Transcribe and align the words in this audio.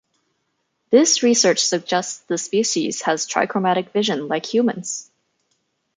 This 0.89 1.21
research 1.21 1.59
suggests 1.59 2.21
the 2.21 2.39
species 2.39 3.03
has 3.03 3.27
trichromatic 3.27 3.91
vision, 3.91 4.27
like 4.27 4.51
humans. 4.51 5.11